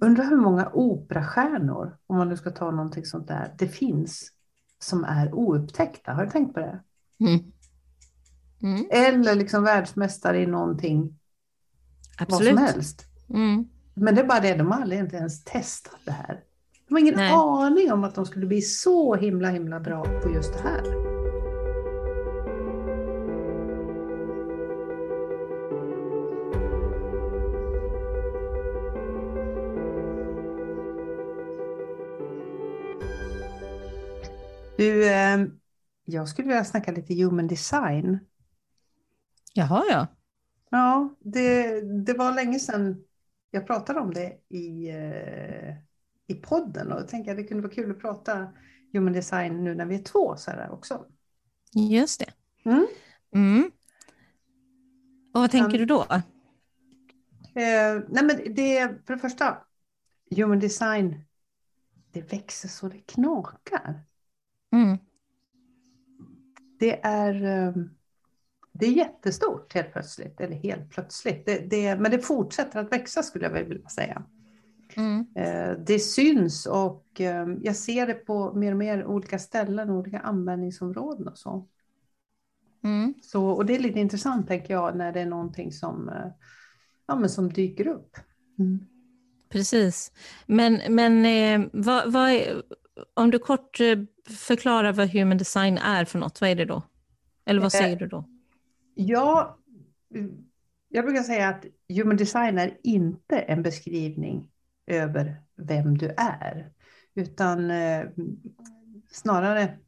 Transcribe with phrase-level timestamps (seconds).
[0.00, 4.30] undrar hur många operastjärnor, om man nu ska ta någonting sånt där, det finns
[4.78, 6.12] som är oupptäckta.
[6.12, 6.80] Har du tänkt på det?
[7.20, 7.52] Mm.
[8.62, 8.86] Mm.
[8.90, 11.18] Eller liksom världsmästare i någonting,
[12.18, 12.52] Absolut.
[12.52, 13.04] vad som helst.
[13.30, 13.68] Mm.
[13.94, 16.40] Men det är bara det, de har aldrig inte ens testat det här.
[16.88, 17.32] De har ingen Nej.
[17.32, 21.13] aning om att de skulle bli så himla himla bra på just det här.
[34.84, 35.46] Du, eh,
[36.04, 38.18] jag skulle vilja snacka lite human design.
[39.54, 40.06] Jaha, ja.
[40.70, 43.04] Ja, det, det var länge sedan
[43.50, 45.74] jag pratade om det i, eh,
[46.26, 48.48] i podden och jag tänkte att det kunde vara kul att prata
[48.92, 51.06] human design nu när vi är två så här också.
[51.72, 52.32] Just det.
[52.70, 52.86] Mm.
[53.34, 53.70] Mm.
[55.34, 56.02] Och vad tänker Kan- du då?
[57.54, 59.56] Eh, nej men det, för det första,
[60.36, 61.24] human design,
[62.12, 64.04] det växer så det knakar.
[64.74, 64.98] Mm.
[66.78, 67.74] Det är, eh,
[68.72, 71.46] det är jättestort helt plötsligt, eller helt plötsligt.
[71.46, 74.22] Det, det, men det fortsätter att växa skulle jag vilja säga.
[74.96, 75.26] Mm.
[75.34, 80.18] Eh, Det syns och eh, jag ser det på mer och mer olika ställen, olika
[80.18, 81.68] användningsområden och så.
[82.84, 83.14] Mm.
[83.22, 86.32] så och det är lite intressant tänker jag när det är någonting som, eh,
[87.06, 88.16] ja, men som dyker upp.
[89.48, 90.12] Precis.
[90.46, 92.62] Men, men eh, vad, vad är,
[93.14, 96.82] om du kort eh, förklarar vad human design är för något, vad är det då?
[97.46, 98.24] Eller vad Eh, säger du då?
[98.94, 99.58] Ja,
[100.88, 104.50] jag brukar säga att human design är inte en beskrivning
[104.86, 106.72] över vem du är,
[107.14, 108.06] utan eh,
[109.10, 109.78] snarare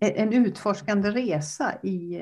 [0.00, 2.20] en utforskande resa i,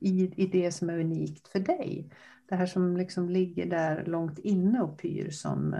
[0.00, 2.10] i, i det som är unikt för dig.
[2.48, 5.74] Det här som liksom ligger där långt inne och pyr som,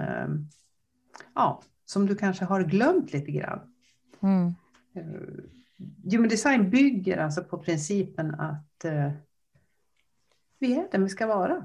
[1.34, 3.60] ja, som du kanske har glömt lite grann.
[4.20, 4.54] Mm.
[4.94, 5.44] Eh,
[6.12, 9.10] Human design bygger alltså på principen att eh,
[10.58, 11.64] vi är den vi ska vara.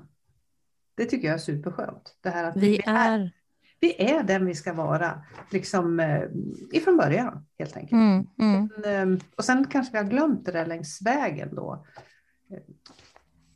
[0.95, 2.17] Det tycker jag är superskönt.
[2.21, 3.31] Det här att Vi är...
[3.79, 6.23] vi är den vi ska vara, liksom eh,
[6.71, 7.91] ifrån början helt enkelt.
[7.91, 8.27] Mm.
[8.39, 8.69] Mm.
[8.77, 11.85] Men, eh, och sen kanske vi har glömt det där längs vägen då.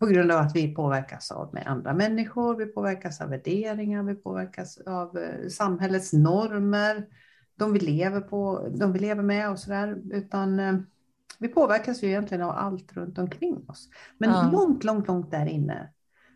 [0.02, 4.16] På grund av att vi påverkas av med andra människor, vi påverkas av värderingar, vi
[4.16, 7.08] påverkas av eh, samhällets normer,
[7.56, 10.02] de vi lever, på, de vi lever med och sådär.
[10.12, 10.74] Utan eh,
[11.40, 13.90] vi påverkas ju egentligen av allt runt omkring oss.
[14.18, 14.50] Men Ja.
[14.52, 15.90] långt, långt, långt där inne,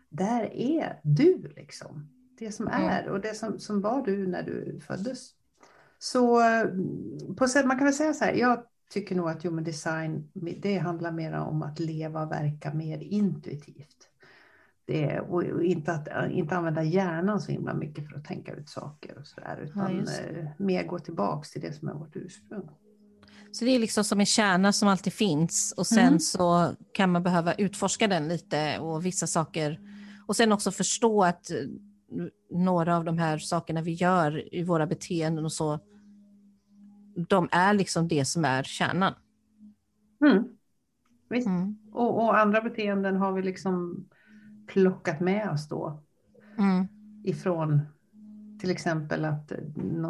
[0.08, 2.08] där är du liksom.
[2.38, 5.30] Det som är och det som, som var du när du föddes.
[5.98, 6.66] Så eh,
[7.36, 10.28] på sätt, man kan väl säga så här, jag tycker nog att human design,
[10.62, 13.96] det handlar mer om att leva och verka mer intuitivt.
[14.84, 19.18] Det, och, inte, att, inte använda hjärnan så himla mycket för att tänka ut saker
[19.18, 20.38] och sådär, utan det.
[20.40, 22.68] eh, mer gå tillbaks till det som är vårt ursprung.
[23.52, 26.20] Så det är liksom som en kärna som alltid finns och sen Mm.
[26.20, 29.80] så kan man behöva utforska den lite och vissa saker.
[30.26, 31.56] Och sen också förstå att eh,
[32.50, 35.80] några av de här sakerna vi gör i våra beteenden och så,
[37.28, 39.14] de är liksom det som är kärnan.
[40.24, 40.44] Mm.
[41.28, 41.46] Visst.
[41.46, 41.76] Mm.
[41.92, 44.04] Och, och andra beteenden har vi liksom
[44.66, 46.02] plockat med oss då
[46.58, 46.88] Mm.
[47.24, 47.80] ifrån
[48.60, 49.58] till exempel att eh,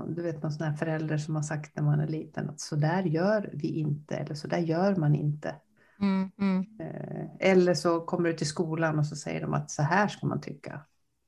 [0.08, 2.76] du vet någon sån här förälder som har sagt när man är liten att så
[2.76, 5.54] där gör vi inte eller så där gör man inte.
[6.00, 6.30] Mm.
[6.38, 6.66] Mm.
[6.80, 10.26] Eh, Eller så kommer du till skolan och så säger de att så här ska
[10.26, 10.80] man tycka.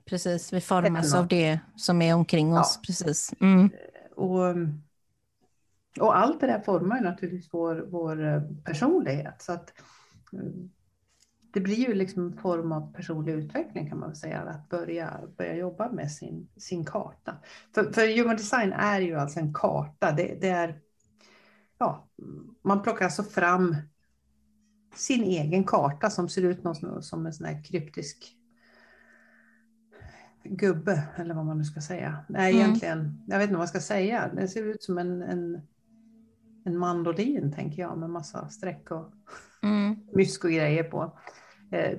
[0.05, 2.78] Precis, vi formas av det som är omkring oss.
[2.83, 2.87] Ja.
[2.87, 3.34] Precis.
[3.41, 3.71] Mm.
[4.17, 4.55] Och,
[6.00, 9.43] och allt det där formar ju naturligtvis vår, vår eh, personlighet.
[9.43, 9.72] Så att,
[10.32, 10.50] eh,
[11.53, 15.56] det blir ju liksom en form av personlig utveckling kan man säga, att börja, börja
[15.56, 17.37] jobba med sin, sin karta.
[17.75, 20.12] För, för human design är ju alltså en karta.
[20.12, 20.81] Det, det är,
[21.78, 22.09] ja,
[22.62, 23.76] man plockar alltså fram
[24.94, 28.34] sin egen karta som ser ut något som en sån här kryptisk
[30.44, 32.25] gubbe, eller vad man nu ska säga.
[32.29, 32.62] Nej, Mm.
[32.62, 34.31] egentligen, jag vet inte vad man ska säga.
[34.34, 35.62] Det ser ut som en, en,
[36.69, 39.12] en mandolin, tänker jag, med massa streck och
[39.62, 39.97] Mm.
[40.12, 41.19] mysk och grejer på.
[41.70, 41.99] Eh,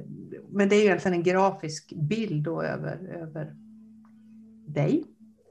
[0.49, 3.55] Men det är ju egentligen en grafisk bild då över, över
[4.67, 5.03] dig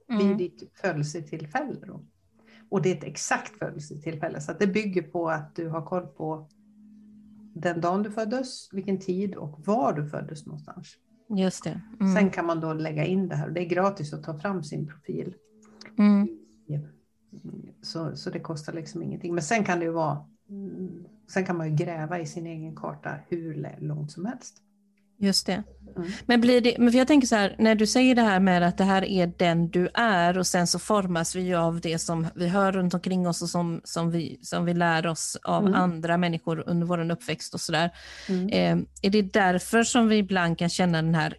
[0.09, 0.37] vid Mm.
[0.37, 1.87] ditt födelsetillfälle.
[1.87, 2.05] Då.
[2.69, 6.49] Och det är ett exakt födelsetillfälle, så det bygger på att du har koll på
[7.55, 10.89] den dagen du föddes, vilken tid och var du föddes någonstans.
[11.37, 11.81] Just det.
[12.01, 12.15] Mm.
[12.15, 13.51] Sen kan man då lägga in det här.
[13.51, 15.35] Det är gratis att ta fram sin profil.
[15.99, 16.29] Mm.
[17.83, 19.35] Så, så det kostar liksom ingenting.
[19.35, 22.77] Men sen kan det ju vara, mm, sen kan man ju gräva i sin egen
[22.77, 24.63] karta hur långt som helst.
[25.21, 25.63] Just det.
[25.97, 26.11] Mm.
[26.27, 28.63] Men blir det, men för jag tänker så här, när du säger det här med
[28.63, 32.27] att det här är den du är och sen så formas vi av det som
[32.35, 35.75] vi hör runt omkring oss och som, som, vi, som vi lär oss av mm.
[35.75, 37.91] andra människor under vår uppväxt och sådär.
[38.29, 38.49] Mm.
[38.49, 41.37] Eh, är det därför som vi ibland kan känna den här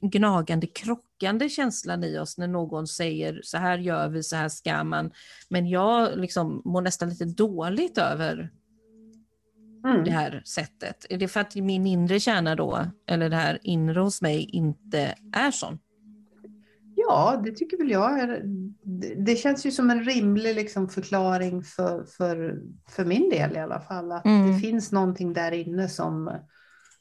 [0.00, 4.84] gnagande, krockande känslan i oss när någon säger så här gör vi, så här ska
[4.84, 5.10] man.
[5.48, 8.50] Men jag liksom mår nästan lite dåligt över
[9.84, 10.04] mm.
[10.04, 11.06] det här sättet?
[11.10, 15.14] Är det för att min inre kärna då, eller det här inre hos mig, inte
[15.32, 15.78] är sån?
[16.98, 18.20] Ja, det tycker väl jag.
[18.20, 18.42] Är,
[19.24, 23.80] det känns ju som en rimlig liksom förklaring för, för, för min del i alla
[23.80, 24.12] fall.
[24.12, 24.52] Att mm.
[24.52, 26.38] det finns någonting där inne som,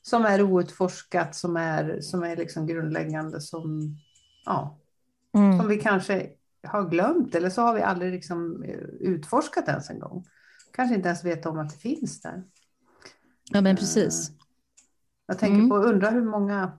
[0.07, 3.97] som är outforskat, som är, som är liksom grundläggande, som,
[4.45, 4.79] ja,
[5.33, 5.59] mm.
[5.59, 6.29] som vi kanske
[6.63, 8.63] har glömt eller så har vi aldrig liksom
[8.99, 10.25] utforskat ens en gång.
[10.73, 12.43] Kanske inte ens vet om att det finns där.
[13.51, 14.29] Ja, men precis.
[14.29, 14.35] Eh,
[15.27, 15.69] jag tänker mm.
[15.69, 16.77] på, undra hur många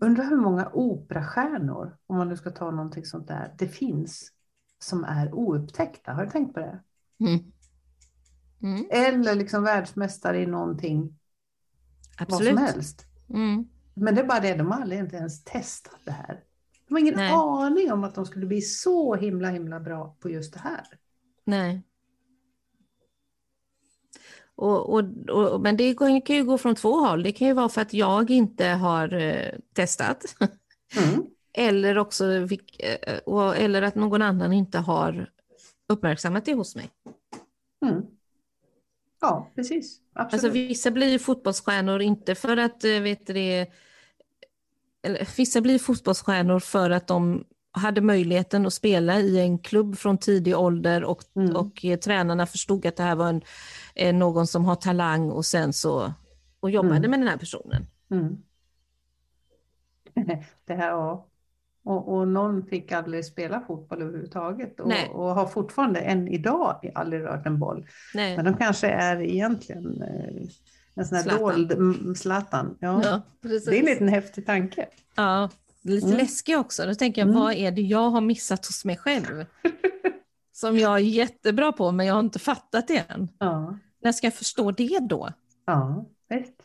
[0.00, 4.32] Undrar hur många operastjärnor, om man nu ska ta någonting sånt där, det finns
[4.78, 6.12] som är oupptäckta.
[6.12, 6.82] Har du tänkt på det?
[7.20, 7.52] Mm.
[8.62, 8.86] Mm.
[8.90, 11.17] Eller liksom världsmästare i någonting.
[12.18, 12.54] Absolut.
[12.54, 13.06] Vad som helst.
[13.30, 13.68] Mm.
[13.94, 16.40] Men det är bara det, de har aldrig ens testat det här.
[16.88, 17.32] De har ingen Nej.
[17.32, 20.86] aning om att de skulle bli så himla himla bra på just det här.
[21.44, 21.82] Nej.
[24.54, 27.22] Och, och, och, men det kan ju gå från två håll.
[27.22, 30.24] Det kan ju vara för att jag inte har eh, testat.
[30.96, 31.26] Mm.
[31.52, 32.24] eller, också,
[32.78, 33.18] eh,
[33.56, 35.30] eller att någon annan inte har
[35.88, 36.90] uppmärksammat det hos mig.
[37.86, 38.02] Mm.
[39.20, 40.00] Ja, precis.
[40.12, 40.32] Absolut.
[40.32, 43.66] Alltså, vissa blir fotbollsstjärnor inte för att, eh, vet det,
[45.02, 50.18] eller, vissa blir fotbollsstjärnor för att de hade möjligheten att spela i en klubb från
[50.18, 51.56] tidig ålder och, mm.
[51.56, 53.42] och eh, tränarna förstod att det här var en,
[53.94, 56.12] eh, någon som har talang och sen så
[56.60, 57.10] och jobbade mm.
[57.10, 57.86] med den här personen.
[58.10, 58.36] Mm.
[60.66, 61.27] Det här, ja.
[61.88, 67.22] Och, och, någon fick aldrig spela fotboll överhuvudtaget och, och, har fortfarande än idag aldrig
[67.22, 67.86] rört en boll.
[68.14, 68.36] Nej.
[68.36, 70.48] Men de kanske är egentligen eh,
[70.94, 71.68] en sån här Zlatan.
[71.68, 72.76] dold Zlatan.
[72.80, 73.02] Ja.
[73.04, 74.86] ja det är en liten häftig tanke.
[75.16, 75.50] Ja,
[75.82, 76.18] lite mm.
[76.18, 76.86] läskig också.
[76.86, 77.40] Då tänker jag, mm.
[77.40, 79.44] vad är det jag har missat hos mig själv?
[80.52, 83.28] Som jag är jättebra på, men jag har inte fattat det än.
[83.38, 83.78] Ja.
[84.02, 85.28] När ska jag förstå det då?
[85.66, 86.62] Ja, visst.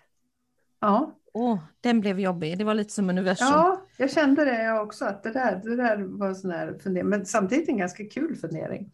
[0.79, 1.15] Ja.
[1.33, 2.57] Åh, den blev jobbig.
[2.57, 3.47] Det var lite som universum.
[3.47, 5.05] Ja, jag kände det jag också.
[5.05, 7.09] Att det där, det där var en sån här fundering.
[7.09, 8.91] Men samtidigt en ganska kul fundering.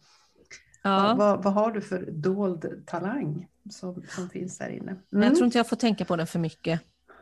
[0.82, 1.14] Ja.
[1.18, 4.96] Vad, vad, har du för dold talang som, som finns där inne?
[5.12, 5.24] Mm.
[5.24, 6.80] Jag tror inte jag får tänka på den för mycket.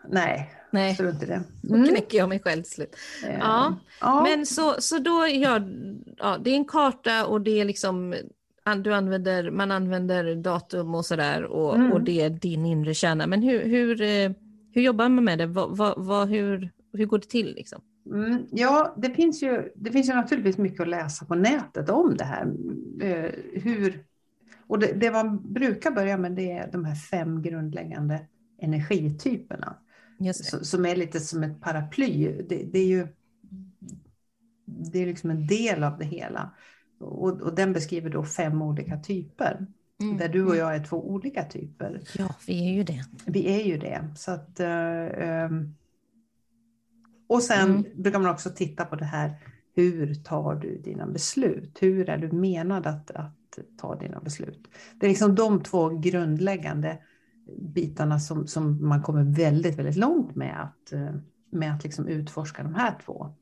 [0.09, 0.95] Nej, Nej.
[0.95, 1.43] strunt i det.
[1.69, 1.83] Mm.
[1.83, 2.97] Då knäcker jag mig själv till slut.
[3.25, 3.39] Mm.
[3.39, 3.77] Ja.
[4.01, 4.23] ja.
[4.23, 5.61] Men så, så då, ja,
[6.17, 8.15] ja, det är en karta och det är liksom
[8.77, 11.93] du använder, man använder datum och sådär och, mm.
[11.93, 13.27] och det är din inre kärna.
[13.27, 14.31] Men hur, hur, eh,
[14.73, 15.47] hur jobbar man med det?
[15.47, 17.55] Vad, vad, vad, hur, hur går det till?
[17.55, 17.83] Liksom?
[18.07, 22.17] Mm, ja, det finns, ju, det finns ju naturligtvis mycket att läsa på nätet om
[22.17, 22.53] det här.
[23.03, 23.31] Eh,
[23.63, 24.05] hur,
[24.67, 28.27] och det, det man brukar börja med det är de här fem grundläggande
[28.59, 29.77] energityperna.
[30.63, 32.43] Som är lite som ett paraply.
[32.49, 33.09] Det, det, är ju
[34.65, 36.51] det är liksom en del av det hela.
[37.01, 39.67] Och, och den beskriver då fem olika typer.
[40.01, 40.17] Mm.
[40.17, 40.59] Där du och mm.
[40.59, 42.01] jag är två olika typer.
[42.19, 43.05] Ja, vi är ju det.
[43.27, 44.09] Vi är ju det.
[44.17, 45.61] Så att, uh,
[47.29, 47.85] och sen mm.
[48.03, 49.35] brukar man också titta på det här.
[49.75, 51.79] Hur tar du dina beslut?
[51.81, 54.69] Hur är du menad att, att ta dina beslut?
[55.01, 56.99] Det är liksom de två grundläggande
[57.59, 60.93] bitarna som, som man kommer väldigt, väldigt långt med att,
[61.51, 63.35] med att liksom utforska de här två.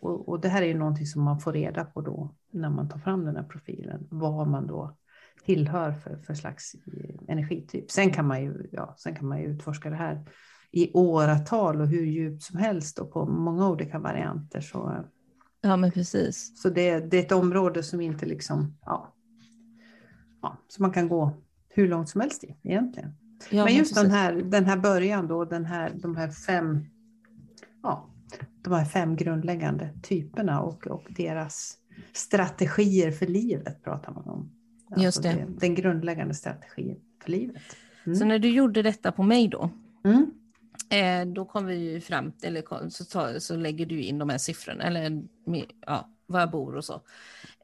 [0.00, 2.88] Och, och, det här är ju någonting som man får reda på då när man
[2.88, 4.96] tar fram den här profilen, vad man då
[5.44, 7.90] tillhör för, för slags eh, energityp.
[7.90, 10.24] Sen kan, man ju, ja, sen kan man utforska det här
[10.72, 14.60] i åratal och hur djupt som helst och på många olika varianter.
[14.60, 15.04] Så,
[15.60, 16.62] ja, men precis.
[16.62, 19.14] Så det, det är ett område som inte liksom, ja,
[20.42, 21.32] ja, så man kan gå
[21.68, 23.12] hur långt som helst i egentligen.
[23.50, 26.84] Ja, men just den här, den här början då, den här, de här fem,
[27.82, 28.10] ja,
[28.62, 31.76] de här fem grundläggande typerna och, och deras
[32.12, 34.50] strategier för livet pratar man om.
[34.90, 35.46] Alltså just det.
[35.48, 37.62] Den grundläggande strategin för livet.
[38.04, 38.16] Mm.
[38.16, 39.70] Så när du gjorde detta på mig då,
[40.04, 40.30] mm.
[40.90, 44.38] Eh, då kom vi ju fram, eller så, ta, så lägger du in de här
[44.38, 45.22] siffrorna, eller
[45.86, 47.02] ja, var jag bor och så.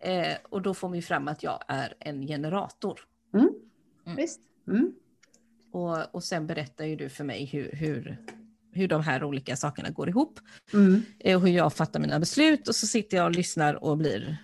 [0.00, 3.00] Eh, och då får vi fram att jag är en generator.
[3.34, 3.48] Mm.
[4.06, 4.16] mm.
[4.16, 4.40] Visst.
[4.68, 4.92] Mm.
[5.72, 8.18] Och, och sen berättar ju du för mig hur, hur,
[8.72, 10.40] hur de här olika sakerna går ihop.
[10.72, 11.02] Mm.
[11.18, 14.36] Eh, och hur jag fattar mina beslut och så sitter jag och lyssnar och blir...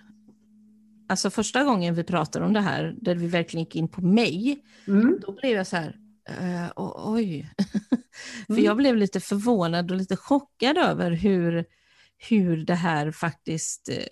[1.07, 4.63] Alltså första gången vi pratade om det här, där vi verkligen gick in på mig,
[4.87, 5.19] mm.
[5.21, 5.99] då blev jag så här,
[6.29, 7.49] Uh, oj.
[8.47, 8.65] För Mm.
[8.65, 11.65] jag blev lite förvånad och lite chockad över hur,
[12.17, 14.03] hur det här faktiskt eh,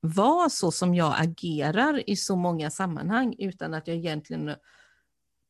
[0.00, 4.54] var så som jag agerar i så många sammanhang utan att jag egentligen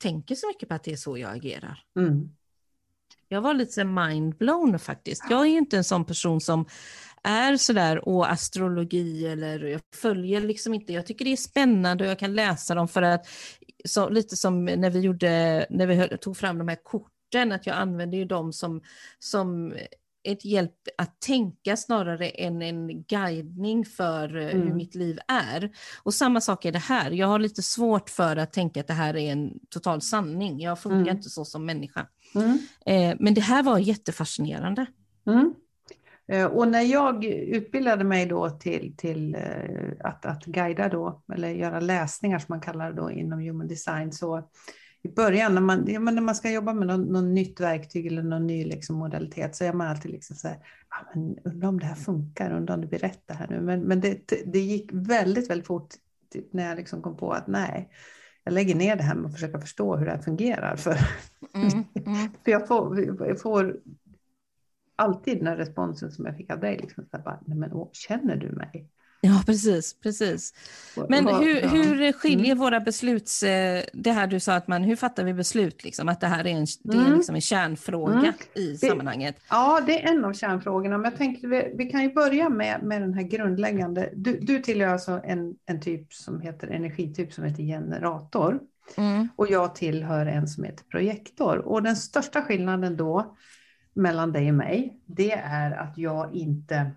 [0.02, 1.82] tänker så mycket på att det är så jag agerar.
[1.96, 2.28] Mm.
[3.28, 5.22] Jag var lite mindblown faktiskt.
[5.30, 6.66] Jag är inte en sån person som
[7.22, 12.10] är sådär, åh astrologi eller jag följer liksom inte, jag tycker det är spännande och
[12.10, 13.28] jag kan läsa dem för att,
[13.88, 17.66] så, lite som när vi gjorde, när vi höll- tog fram de här korten, att
[17.66, 18.80] jag använder ju dem som,
[19.18, 19.74] som
[20.28, 24.76] ett hjälp att tänka snarare än en guidning för eh, hur Mm.
[24.76, 25.70] mitt liv är.
[26.02, 28.92] Och samma sak är det här, jag har lite svårt för att tänka att det
[28.92, 31.16] här är en total sanning, jag funkar Mm.
[31.16, 32.06] inte så som människa.
[32.34, 32.58] Mm.
[32.86, 34.86] Eh, men det här var jättefascinerande.
[35.26, 35.54] Mm.
[36.28, 41.48] Eh, Och när jag utbildade mig då till, till eh, att, att guida då, eller
[41.48, 44.48] göra läsningar som man kallar det då inom human design, så
[45.02, 48.22] i början när man, ja, när man ska jobba med någon, någon nytt verktyg eller
[48.22, 50.56] någon ny liksom modalitet så är man alltid liksom så här,
[50.88, 53.60] ah, men undrar om det här funkar, undrar om det blir rätt det här nu.
[53.60, 55.94] Men, men det, det gick väldigt, väldigt fort
[56.32, 57.88] typ, när jag liksom kom på att nej,
[58.44, 60.76] jag lägger ner det här med att försöka förstå hur det här fungerar.
[60.76, 60.98] För
[61.54, 62.28] Mm, mm.
[62.44, 63.76] för jag får, jag får
[64.96, 66.78] alltid den här responsen som jag fick av dig.
[66.82, 68.88] Liksom, så bara, Nej, men, åh, känner du mig?
[69.20, 70.00] Ja, precis.
[70.00, 70.52] precis.
[71.08, 73.42] Men hur, hur skiljer våra besluts...
[73.42, 75.84] eh, Det här du sa, att man, hur fattar vi beslut?
[75.84, 76.08] Liksom?
[76.08, 77.14] Att det här är en, det är Mm.
[77.14, 78.34] liksom en kärnfråga Mm.
[78.54, 79.36] i sammanhanget.
[79.50, 80.98] Ja, det är en av kärnfrågorna.
[80.98, 84.10] Men jag tänkte vi, vi kan ju börja med, med den här grundläggande.
[84.16, 88.60] Du, du tillhör alltså en, en typ som heter energityp som heter generator.
[88.96, 89.28] Mm.
[89.36, 91.58] Och jag tillhör en som heter projektor.
[91.58, 93.36] Och den största skillnaden då
[93.94, 96.90] mellan dig och mig, det är att jag inte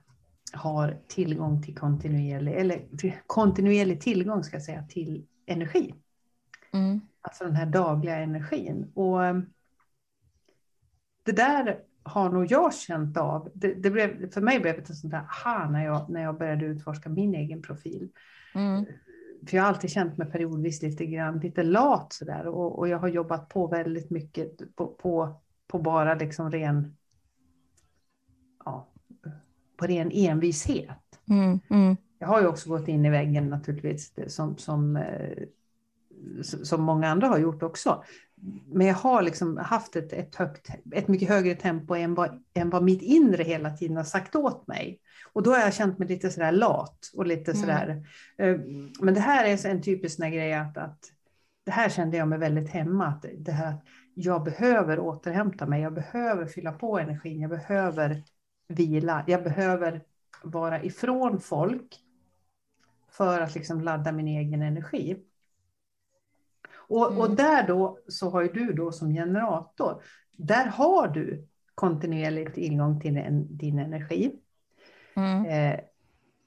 [0.53, 2.81] har tillgång till kontinuerlig, eller
[3.27, 5.93] kontinuerlig tillgång ska jag säga, till energi.
[6.73, 7.01] Mm.
[7.21, 8.91] Alltså den här dagliga energin.
[8.93, 9.39] Och eh,
[11.23, 13.51] det där har nog jag känt av.
[13.53, 16.37] Det, det blev, för mig blev det ett sånt där aha när jag, när jag
[16.37, 18.09] började utforska min egen profil.
[18.55, 18.85] Mm.
[19.47, 22.99] För jag har alltid känt mig periodvis lite grann lite lat sådär och, och jag
[22.99, 26.95] har jobbat på väldigt mycket på, på, på bara liksom ren,
[28.65, 28.87] ja,
[29.77, 31.19] på ren envishet.
[31.29, 31.59] Mm.
[31.69, 31.97] Mm.
[32.19, 35.43] Jag har ju också gått in i väggen naturligtvis som, som, eh,
[36.63, 38.03] som många andra har gjort också.
[38.65, 42.69] Men jag har liksom haft ett, ett, högt, ett mycket högre tempo än vad, än
[42.69, 44.99] vad mitt inre hela tiden har sagt åt mig.
[45.33, 47.61] Och då har jag känt mig lite sådär lat och lite Mm.
[47.61, 48.07] sådär.
[48.37, 48.57] eh,
[49.01, 50.99] Men det här är en typisk sån grej att, att
[51.63, 53.07] det här kände jag mig väldigt hemma.
[53.07, 53.75] Att det här,
[54.19, 58.23] jag behöver återhämta mig, jag behöver fylla på energin, jag behöver
[58.67, 60.03] vila, jag behöver
[60.43, 61.99] vara ifrån folk
[63.11, 65.17] för att liksom ladda min egen energi.
[66.73, 67.35] Och, och Mm.
[67.35, 70.01] där då så har ju du då som generator,
[70.37, 74.39] där har du kontinuerlig tillgång till en, din energi.
[75.15, 75.45] Mm.
[75.45, 75.79] Eh,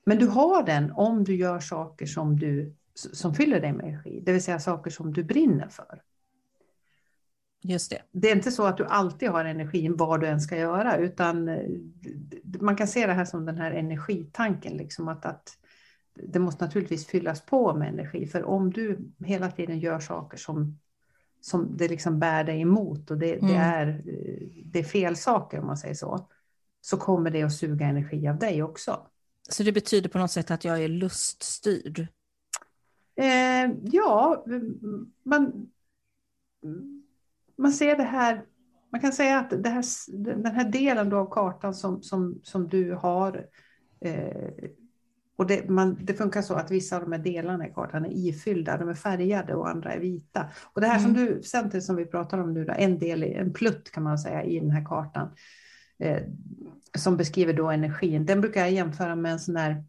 [0.04, 4.20] men du har den om du gör saker som, du, som fyller dig med energi,
[4.26, 6.02] det vill säga saker som du brinner för.
[7.62, 8.02] Just det.
[8.12, 11.48] Det är inte så att du alltid har energin vad du än ska göra, utan
[11.48, 11.68] eh,
[12.60, 15.56] man kan se det här som den här energitanken, liksom att, att
[16.14, 20.78] det måste naturligtvis fyllas på med energi, för om du hela tiden gör saker som,
[21.40, 23.56] som det liksom bär dig emot och det, det, Mm.
[23.56, 26.28] är, eh, det är fel saker om man säger så,
[26.80, 29.06] så kommer det att suga energi av dig också.
[29.48, 32.06] Så det betyder på något sätt att jag är luststyrd?
[33.16, 34.44] Eh, ja,
[35.22, 35.70] man,
[37.60, 38.44] man ser det här,
[38.92, 39.84] man kan säga att här,
[40.24, 43.46] den här delen av kartan som, som, som du har,
[44.04, 44.68] eh,
[45.36, 48.28] och det, man, det funkar så att vissa av de här delarna i kartan är
[48.28, 50.46] ifyllda, de är färgade och andra är vita.
[50.72, 51.26] Och det här som Mm.
[51.26, 54.44] du, centret som vi pratar om nu, då, en del, en plutt kan man säga
[54.44, 55.28] i den här kartan,
[55.98, 56.22] eh,
[56.98, 59.82] som beskriver då energin, den brukar jag jämföra med en sån här eh,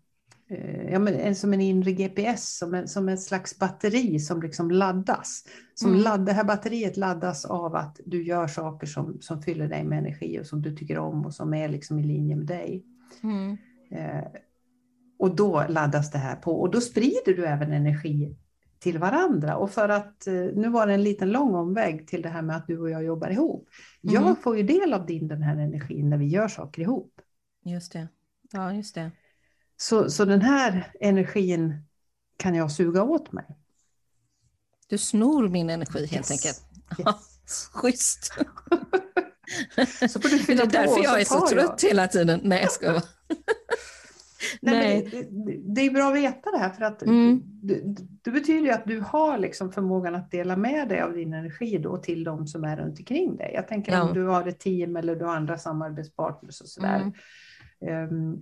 [0.92, 4.72] ja, men en, som en inre GPS, som en, som en slags batteri som liksom
[4.72, 5.44] laddas.
[5.76, 6.02] Som Mm.
[6.02, 10.00] ladd, det här batteriet laddas av att du gör saker som, som fyller dig med
[10.00, 12.86] energi och som du tycker om och som är liksom i linje med dig.
[13.24, 13.58] Mm.
[13.92, 14.28] Eh,
[15.20, 18.36] och då laddas det här på och då sprider du även energi
[18.80, 19.58] till varandra.
[19.58, 22.56] Och för att, eh, nu var det en liten lång omväg till det här med
[22.56, 23.70] att du och jag jobbar ihop.
[24.04, 24.16] Mm.
[24.16, 27.22] Jag får ju del av din, den här energin när vi gör saker ihop.
[27.66, 28.08] Just det.
[28.52, 29.12] Ja, just det.
[29.82, 31.84] Så, så den här energin
[32.38, 33.46] kan jag suga åt mig.
[34.88, 36.32] Du snor min energi helt Yes.
[36.32, 36.64] enkelt.
[37.00, 37.70] Yes.
[37.74, 38.34] Schysst.
[40.10, 42.42] Så får du Det fylla är på därför jag är så trött hela tiden.
[42.44, 43.02] Nej, jag ska vara.
[44.62, 45.28] Nej, Nej.
[45.30, 47.42] Det, det, är bra att veta det här för att mm.
[47.46, 47.82] det,
[48.24, 51.78] det, betyder ju att du har liksom förmågan att dela med dig av din energi
[51.78, 53.52] då till de som är runt omkring dig.
[53.54, 54.04] Jag tänker ja.
[54.04, 57.12] om du har ett team eller du har andra samarbetspartners och sådär.
[57.82, 58.14] Mm.
[58.14, 58.42] Um,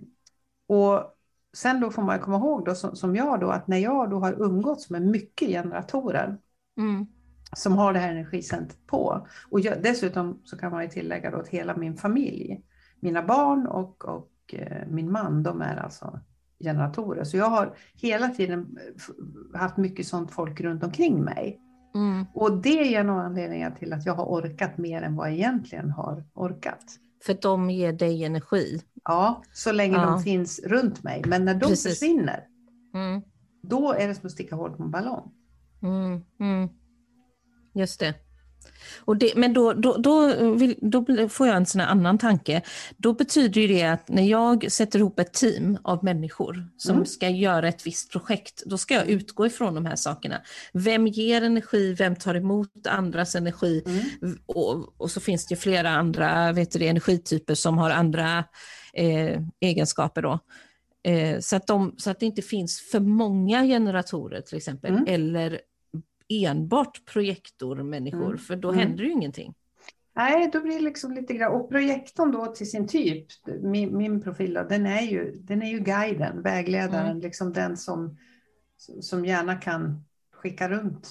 [0.66, 1.16] och
[1.52, 4.18] sen då får man komma ihåg då, som, som jag då, att när jag då
[4.18, 6.38] har umgåtts med mycket generatorer
[6.78, 7.06] mm.
[7.56, 9.26] som har det här energicentret på.
[9.50, 12.62] Och jag, dessutom så kan man ju tillägga då att hela min familj,
[13.00, 16.20] mina barn och, och eh, min man, de är alltså
[16.60, 17.24] generatorer.
[17.24, 18.78] Så jag har hela tiden
[19.54, 21.60] haft mycket sånt folk runt omkring mig.
[21.94, 22.26] Mm.
[22.34, 25.36] Och det är en av anledningarna till att jag har orkat mer än vad jag
[25.36, 26.84] egentligen har orkat.
[27.22, 28.82] För de ger dig energi?
[29.04, 30.06] Ja, så länge ja.
[30.06, 31.22] de finns runt mig.
[31.26, 31.92] Men när de Precis.
[31.92, 32.46] försvinner,
[32.94, 33.22] mm.
[33.62, 35.32] då är det som att sticka hål på en ballong.
[35.82, 36.24] Mm.
[36.40, 36.68] Mm.
[37.74, 38.14] Just det.
[38.98, 42.62] Och det, men då, då, då, vill, då, får jag en sån annan tanke.
[42.96, 47.06] Då betyder det att när jag sätter ihop ett team av människor som mm.
[47.06, 50.40] ska göra ett visst projekt, då ska jag utgå ifrån de här sakerna.
[50.72, 53.82] Vem ger energi, vem tar emot andras energi?
[53.86, 54.38] Mm.
[54.46, 58.44] Och, och, så finns det flera andra vet du, energityper som har andra
[58.92, 60.22] eh, egenskaper.
[60.22, 60.38] Då.
[61.02, 65.04] Eh, så, att de, så att det inte finns för många generatorer till exempel, mm.
[65.08, 65.60] eller
[66.30, 68.38] enbart projektormänniskor, mm.
[68.38, 68.80] för då mm.
[68.80, 69.54] händer ju ingenting.
[70.16, 73.26] Nej, då blir det liksom lite grann, och projektorn då till sin typ,
[73.62, 77.20] min, min profil, då, den, är ju, den är ju guiden, vägledaren, mm.
[77.20, 78.16] liksom den som,
[79.00, 81.08] som gärna kan skicka runt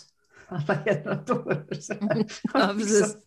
[0.47, 1.65] alla generatorer.
[2.53, 3.17] ja, precis.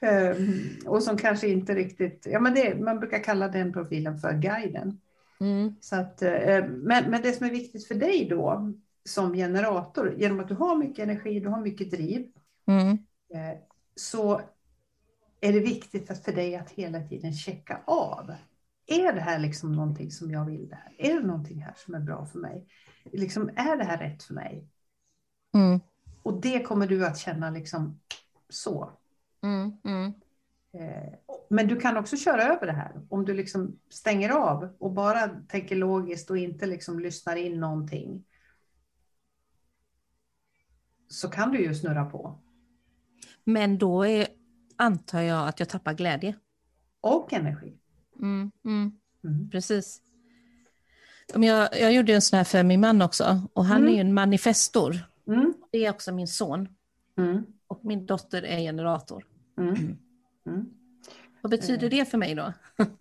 [0.00, 4.32] um, och som kanske inte riktigt, ja men det, man brukar kalla den profilen för
[4.32, 5.00] guiden.
[5.40, 5.74] Mm.
[5.80, 8.72] Så att, uh, men, men det som är viktigt för dig då,
[9.08, 12.26] som generator, genom att du har mycket energi, du har mycket driv,
[12.66, 12.98] mm.
[13.34, 13.58] Eh,
[13.94, 14.40] så
[15.40, 18.34] är det viktigt för dig att hela tiden checka av.
[18.86, 20.68] Är det här liksom någonting som jag vill?
[20.68, 20.94] Det här?
[20.98, 22.66] Är det någonting här som är bra för mig?
[23.12, 24.68] Liksom, är det här rätt för mig?
[25.54, 25.80] Mm.
[26.22, 28.00] Och det kommer du att känna liksom
[28.48, 28.90] så.
[29.42, 30.12] Mm, mm.
[30.72, 31.14] Eh,
[31.48, 33.06] men du kan också köra över det här.
[33.08, 38.24] Om du liksom stänger av och bara tänker logiskt och inte liksom lyssnar in någonting
[41.08, 42.38] så kan du ju snurra på.
[43.44, 44.26] Men då är,
[44.76, 46.34] antar jag att jag tappar glädje.
[47.00, 47.74] Och energi.
[48.18, 48.92] Mm, mm,
[49.24, 49.50] mm.
[49.50, 50.02] Precis.
[51.34, 54.14] Jag, jag gjorde en sån här för min man också och han är ju en
[54.14, 54.96] manifestor.
[55.26, 55.54] Mm.
[55.70, 56.68] Det är också min son.
[57.18, 57.46] Mm.
[57.66, 59.24] Och min dotter är generator.
[61.38, 61.50] Mm.
[61.50, 61.90] Vad betyder eh.
[61.90, 62.52] det för mig då?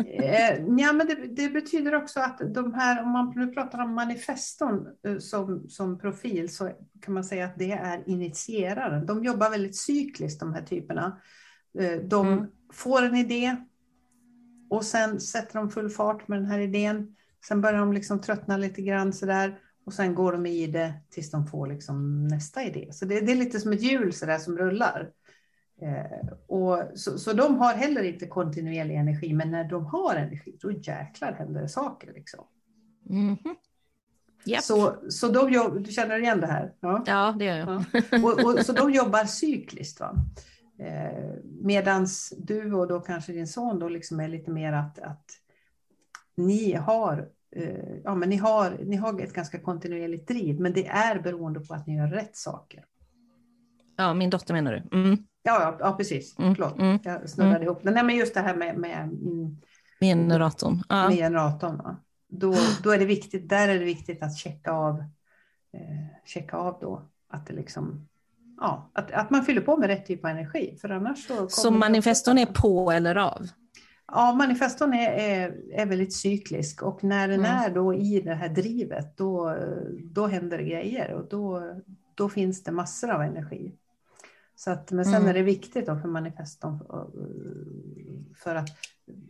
[0.05, 3.93] Eh, ja, men det, det, betyder också att de här, om man nu pratar om
[3.93, 6.71] manifeston eh, som, som profil, så
[7.01, 9.05] kan man säga att det är initieraren.
[9.05, 11.21] De jobbar väldigt cykliskt, de här typerna.
[12.03, 12.45] De mm.
[12.73, 13.55] får en idé
[14.69, 17.15] och sen sätter de full fart med den här idén.
[17.47, 21.31] Sen börjar de liksom tröttna lite grann sådär och sen går de i det tills
[21.31, 22.89] de får liksom nästa idé.
[22.91, 25.09] Så det, det är lite som ett hjul så där som rullar.
[25.81, 30.57] Eh, och så, så de har heller inte kontinuerlig energi, men när de har energi,
[30.61, 32.13] då jäklar händer det saker.
[32.13, 32.45] Liksom.
[33.09, 33.55] Mm -hmm.
[34.45, 34.63] Yep.
[34.63, 36.73] Så, så de jobb, du känner igen det här?
[36.79, 37.67] Ja, ja det gör jag.
[37.67, 38.23] Ja.
[38.23, 39.99] Och, och, så de jobbar cykliskt.
[39.99, 40.15] Va?
[40.79, 45.25] Eh, medans du och då kanske din son då liksom är lite mer att, att
[46.35, 50.87] ni har eh, Ja, men ni, har, ni har ett ganska kontinuerligt driv, men det
[50.87, 52.85] är beroende på att ni gör rätt saker.
[53.95, 54.97] Ja, min dotter menar du?
[54.97, 55.17] Mm.
[55.47, 56.39] Ja, ja, precis.
[56.39, 56.55] Mm.
[56.55, 56.99] Förlåt, mm.
[57.03, 57.63] jag snurrade mm.
[57.63, 59.57] ihop Nej, men just det här med, med, mm,
[59.99, 60.83] med generatorn.
[60.89, 61.09] Ja.
[61.09, 61.95] Med generatorn ja.
[62.27, 64.99] då, då är det viktigt, där är det viktigt att checka av,
[65.73, 68.07] eh, checka av då att det liksom
[68.59, 70.77] Ja, att, att man fyller på med rätt typ av energi.
[70.81, 73.47] För annars så, så manifeston är på eller av?
[74.07, 77.51] Ja, manifeston är, är, är väldigt cyklisk och när den mm.
[77.51, 79.57] är då i det här drivet då,
[80.03, 81.73] då händer det grejer och då,
[82.15, 83.73] då finns det massor av energi.
[84.59, 85.27] Så att, men sen mm.
[85.27, 86.79] är det viktigt då för manifeston
[88.43, 88.69] för att,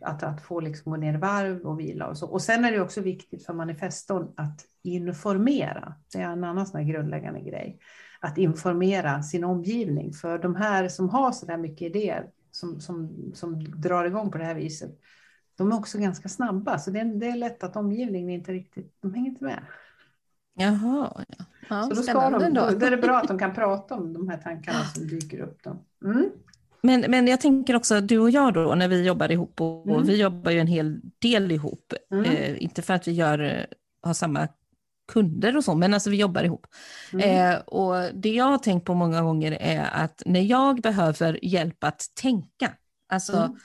[0.02, 2.06] att, att få liksom gå ner i varv och vila.
[2.06, 2.26] Och, så.
[2.26, 5.94] och sen är det också viktigt för manifeston att informera.
[6.12, 7.78] Det är en annan sån grundläggande grej.
[8.20, 10.12] Att informera sin omgivning.
[10.12, 14.38] För de här som har så där mycket idéer, som, som, som drar igång på
[14.38, 14.98] det här viset,
[15.56, 16.78] de är också ganska snabba.
[16.78, 19.62] Så det är, det är lätt att omgivningen inte riktigt, de hänger inte med.
[20.54, 21.44] Jaha, ja.
[21.68, 24.12] Ja så då, ska de, då, då är det bra att de kan prata om
[24.12, 25.62] de här tankarna som dyker upp.
[25.62, 25.84] Då.
[26.04, 26.30] Mm.
[26.82, 29.96] Men, men jag tänker också, du och jag då, när vi jobbar ihop, och, mm.
[29.96, 32.24] och vi jobbar ju en hel del ihop, mm.
[32.24, 33.66] eh, inte för att vi gör,
[34.02, 34.48] har samma
[35.12, 36.66] kunder och så, men alltså vi jobbar ihop.
[37.12, 37.52] Mm.
[37.54, 41.84] Eh, och det jag har tänkt på många gånger är att när jag behöver hjälp
[41.84, 42.72] att tänka,
[43.08, 43.56] alltså mm.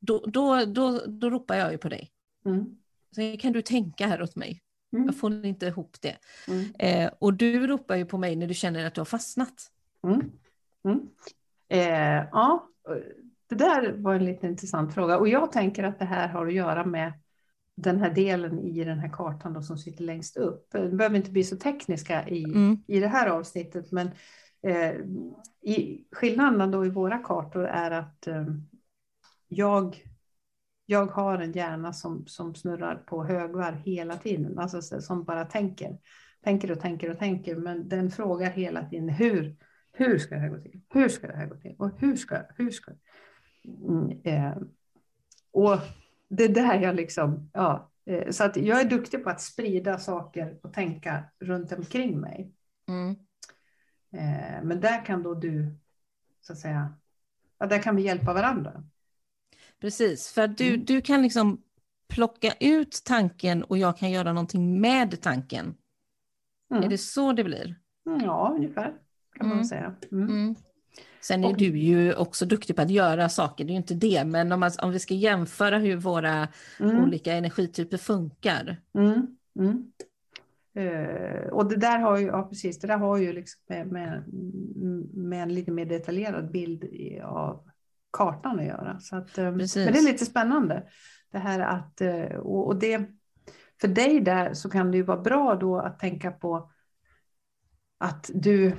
[0.00, 2.10] då, då, då, då ropar jag ju på dig.
[2.46, 2.66] Mm.
[3.14, 4.62] Så kan du tänka här åt mig?
[4.92, 5.06] Mm.
[5.06, 6.16] Jag får inte ihop det.
[6.48, 6.64] Mm.
[6.78, 9.70] Eh, och du ropar ju på mig när du känner att du har fastnat.
[10.04, 10.30] Mm.
[10.84, 11.08] mm.
[11.68, 12.68] Eh, ja,
[13.48, 15.18] det där var en lite intressant fråga.
[15.18, 17.12] Och jag tänker att det här har att göra med
[17.74, 20.68] den här delen i den här kartan då, som sitter längst upp.
[20.74, 22.82] Vi behöver inte bli så tekniska i, mm.
[22.86, 24.10] i det här avsnittet, men
[24.62, 24.94] eh,
[25.62, 28.46] i, skillnaden då i våra kartor är att eh,
[29.48, 30.04] jag,
[30.90, 35.98] jag har en hjärna som, som snurrar på högvarv hela tiden, alltså som bara tänker.
[36.44, 39.56] Tänker och tänker och tänker, men den frågar hela tiden hur,
[39.92, 40.80] hur ska det här gå till?
[40.88, 41.76] Hur ska det här gå till?
[41.78, 42.92] Och hur ska, hur ska?
[43.64, 44.56] Mm, eh,
[45.50, 45.78] och
[46.28, 49.98] det är där jag liksom, ja, eh, så att jag är duktig på att sprida
[49.98, 52.52] saker och tänka runt omkring mig.
[52.88, 53.10] Mm.
[54.12, 55.76] Eh, men där kan då du,
[56.40, 56.94] så att säga,
[57.58, 58.84] ja, där kan vi hjälpa varandra.
[59.80, 60.84] Precis, för du, mm.
[60.84, 61.62] du kan liksom
[62.08, 65.74] plocka ut tanken och jag kan göra någonting med tanken.
[66.70, 66.84] Mm.
[66.84, 67.74] Är det så det blir?
[68.04, 68.94] Ja, ungefär
[69.36, 69.64] kan man mm.
[69.64, 69.94] säga.
[70.12, 70.28] Mm.
[70.28, 70.54] mm.
[71.20, 74.24] Sen är du ju också duktig på att göra saker, det är ju inte det,
[74.24, 76.48] men om, man, om vi ska jämföra hur våra
[76.80, 78.76] olika energityper funkar.
[80.78, 84.22] Uh, och det där har ju, ja precis, det där har ju liksom med, med,
[85.14, 86.84] med en lite mer detaljerad bild
[87.22, 87.68] av
[88.12, 89.00] kartan att göra.
[89.00, 90.82] Så att, um, men det är lite spännande.
[91.32, 92.00] Det här att,
[92.38, 93.08] och, och det,
[93.80, 96.70] för dig där så kan det ju vara bra då att tänka på
[97.98, 98.76] att du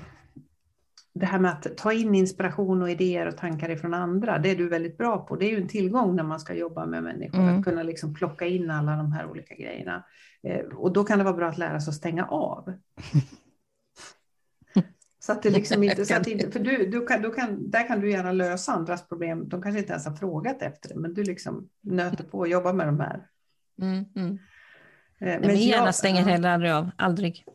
[1.14, 4.56] det här med att ta in inspiration och idéer och tankar ifrån andra, det är
[4.56, 5.36] du väldigt bra på.
[5.36, 7.60] Det är ju en tillgång när man ska jobba med människor, mm.
[7.60, 10.04] att kunna liksom plocka in alla de här olika grejerna.
[10.44, 12.74] Eh, och då kan det vara bra att lära sig att stänga av.
[15.30, 17.88] så att det liksom inte, så att inte för du, du kan, du kan, där
[17.88, 19.50] kan du gärna lösa andras problem.
[19.50, 22.74] De kanske inte ens har frågat efter det, men du liksom nöter på och jobbar
[22.74, 23.28] med de här.
[23.82, 24.40] Mm, mm.
[25.20, 27.46] Eh, men min hjärna stänger heller aldrig av, aldrig.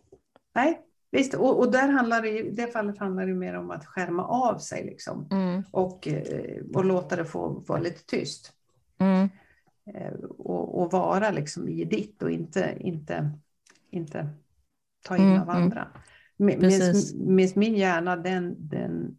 [0.54, 3.87] Nej, Visst, och, och, där handlar det, i det fallet handlar det mer om att
[3.87, 5.62] skärma av sig liksom, mm.
[5.70, 8.52] och, eh, och låta det få vara lite tyst.
[8.98, 9.28] Mm.
[9.94, 13.30] Eh, och, och, vara liksom i ditt och inte, inte,
[13.90, 14.28] inte
[15.04, 15.42] ta in mm.
[15.42, 15.62] av mm.
[15.62, 15.88] andra.
[16.37, 16.94] Medan
[17.55, 19.18] min hjärna, den, den,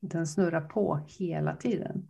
[0.00, 2.08] den snurrar på hela tiden.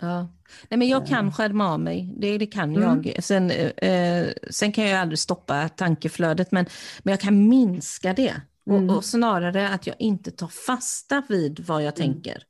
[0.00, 0.28] Ja.
[0.68, 1.32] Nej, men jag kan eh.
[1.32, 2.82] skärma av mig, det, det kan mm.
[2.82, 3.24] jag.
[3.24, 6.66] Sen, eh, sen kan jag aldrig stoppa tankeflödet, men,
[7.02, 8.34] men jag kan minska det.
[8.66, 8.90] Mm.
[8.90, 12.12] Och, och, snarare att jag inte tar fasta vid vad jag mm.
[12.12, 12.42] tänker.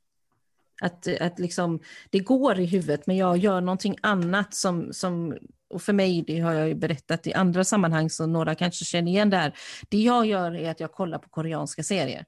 [0.81, 5.37] Att, att liksom, det går i huvudet, men jag gör någonting annat som, som
[5.69, 9.11] och för mig, det har jag ju berättat i andra sammanhang, så några kanske känner
[9.11, 9.53] igen det här.
[9.89, 12.25] Det jag gör är att jag kollar på koreanska serier.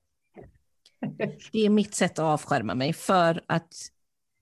[1.52, 3.74] Det är mitt sätt att avskärma mig, för att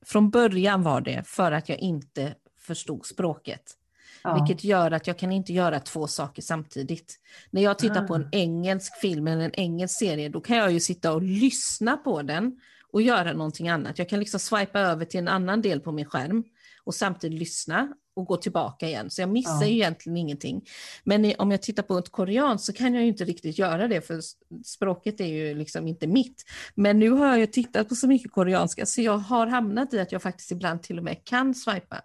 [0.06, 3.78] från början var det för att jag inte förstod språket.
[4.24, 4.34] Ja.
[4.34, 7.20] Vilket gör att jag kan inte göra två saker samtidigt.
[7.50, 8.30] När jag tittar på en ah.
[8.32, 12.60] engelsk film eller en engelsk serie, då kan jag ju sitta och lyssna på den
[12.94, 14.00] och göra någonting annat.
[14.00, 16.44] Jag kan liksom swipa över till en annan del på min skärm
[16.84, 19.10] och samtidigt lyssna och gå tillbaka igen.
[19.10, 19.68] Så jag missar ja.
[19.68, 20.66] ju egentligen ingenting.
[21.04, 24.02] Men om jag tittar på ett koreanskt så kan jag ju inte riktigt göra det
[24.02, 24.22] för
[24.66, 26.44] språket är ju liksom inte mitt.
[26.76, 30.00] Men nu har jag ju tittat på så mycket koreanska så jag har hamnat i
[30.00, 32.02] att jag faktiskt ibland till och med kan swipa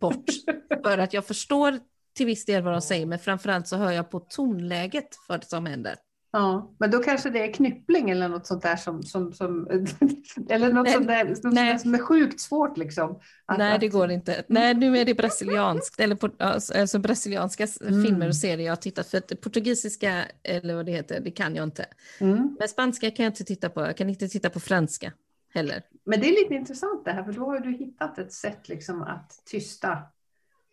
[0.00, 0.24] bort.
[0.84, 1.80] för att jag förstår
[2.16, 5.46] till viss del vad de säger men framförallt så hör jag på tonläget för det
[5.46, 5.96] som händer.
[6.36, 9.66] Ja, men då kanske det är knyppling eller något sånt där som, som, som
[10.48, 13.20] eller något sånt där som, som, är sjukt svårt liksom.
[13.46, 14.44] Att, Nej, det går inte.
[14.48, 18.04] Nej, nu är det brasilianskt, eller alltså brasilianska mm.
[18.04, 21.56] filmer och serier jag har tittat för att portugisiska, eller vad det heter, det kan
[21.56, 21.86] jag inte.
[22.20, 22.56] Mm.
[22.58, 25.12] Men spanska kan jag inte titta på, jag kan inte titta på franska
[25.54, 25.82] heller.
[26.04, 29.02] Men det är lite intressant det här, för då har du hittat ett sätt liksom
[29.02, 29.98] att tysta,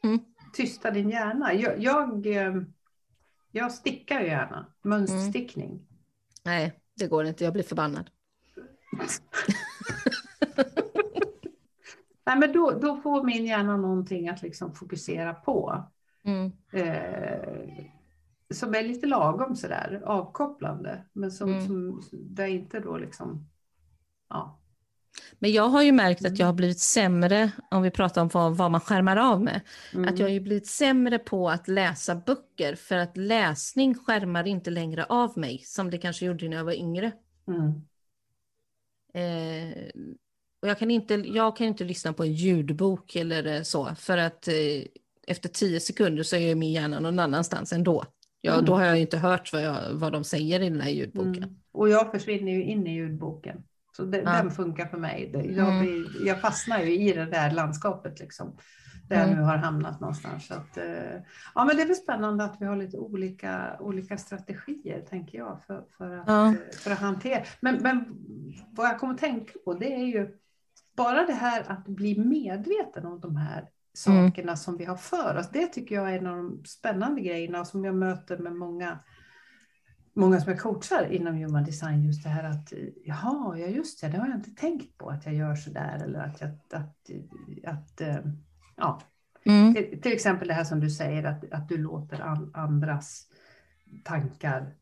[0.03, 0.19] mm.
[0.53, 1.53] tysta din hjärna.
[1.53, 2.53] jag, jag eh,
[3.55, 4.65] jag stickar gärna.
[4.81, 5.69] Mönsterstickning.
[5.69, 5.85] Mm.
[6.43, 7.43] Nej, det går inte.
[7.43, 8.09] Jag blir förbannad.
[12.25, 15.83] Nej, men då, då får min hjärna någonting att liksom fokusera på.
[16.23, 16.51] Mm.
[16.71, 17.85] Eh,
[18.53, 21.05] som är lite lagom sådär avkopplande.
[21.13, 21.65] Men som, mm.
[21.65, 23.49] som där inte då liksom,
[24.29, 24.62] ja,
[25.39, 28.57] men jag har ju märkt att jag har blivit sämre, om vi pratar om vad,
[28.57, 29.61] vad man skärmar av med,
[29.93, 30.13] mm.
[30.13, 34.69] att jag har ju blivit sämre på att läsa böcker för att läsning skärmar inte
[34.69, 37.11] längre av mig som det kanske gjorde när jag var yngre.
[37.47, 37.81] Mm.
[39.13, 39.77] Eh,
[40.61, 44.47] och jag, kan inte, jag kan inte lyssna på en ljudbok eller så, för att
[44.47, 44.53] eh,
[45.27, 48.03] efter tio sekunder så är min hjärna någon annanstans ändå.
[48.41, 48.65] Ja, mm.
[48.65, 51.43] Då har jag inte hört vad, jag, vad de säger i den här ljudboken.
[51.43, 51.55] Mm.
[51.71, 53.63] Och jag försvinner ju in i ljudboken.
[53.95, 54.31] Så det, ja.
[54.31, 55.31] den funkar för mig.
[55.33, 56.05] Jag, mm.
[56.25, 58.19] jag fastnar ju i det där landskapet.
[58.19, 58.57] Liksom.
[59.09, 60.47] där jag nu har hamnat någonstans.
[60.47, 61.21] Så att, eh,
[61.55, 65.59] ja, men det är väl spännande att vi har lite olika, olika strategier, tänker jag,
[65.67, 66.47] för, för, att, Ja.
[66.47, 67.43] eh, för att hantera.
[67.59, 68.05] Men, men
[68.71, 70.37] vad jag kommer att tänka på, det är ju
[70.97, 73.69] bara det här att bli medveten om de här
[74.07, 74.31] Mm.
[74.31, 75.49] sakerna som vi har för oss.
[75.49, 78.99] Det tycker jag är en av de spännande grejerna som jag möter med många
[80.15, 82.73] Många som jag coachar inom human design, just det här att
[83.05, 86.03] jaha, ja just det, det har jag inte tänkt på att jag gör så där
[86.03, 87.09] eller att jag, att,
[87.63, 88.17] att, eh,
[88.75, 89.01] ja,
[89.45, 89.73] Mm.
[89.73, 93.27] till, exempel det här som du säger, att, att du låter an, andras
[94.03, 94.73] tankar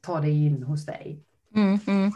[0.00, 1.24] ta dig in hos dig.
[1.54, 1.78] Mm.
[1.86, 2.12] Mm.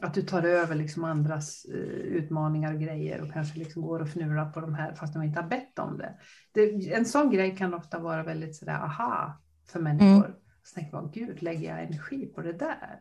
[0.00, 4.08] Att du tar över liksom andras eh, utmaningar och grejer och kanske liksom går och
[4.08, 6.14] fnular på de här fast de inte har bett om det.
[6.52, 6.92] det.
[6.92, 10.36] En sån grej kan ofta vara väldigt sådär aha för människor.
[10.64, 13.00] Så tänker man, gud, lägger jag energi på det där?